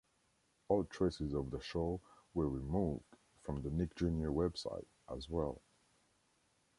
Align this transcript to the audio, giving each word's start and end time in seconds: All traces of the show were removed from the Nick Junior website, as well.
All 0.67 0.85
traces 0.85 1.35
of 1.35 1.51
the 1.51 1.59
show 1.61 2.01
were 2.33 2.49
removed 2.49 3.05
from 3.43 3.61
the 3.61 3.69
Nick 3.69 3.93
Junior 3.95 4.31
website, 4.31 4.87
as 5.15 5.29
well. 5.29 5.61